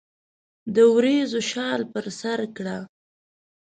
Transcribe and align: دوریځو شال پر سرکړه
دوریځو 0.75 1.41
شال 1.51 1.81
پر 1.91 2.05
سرکړه 2.19 2.77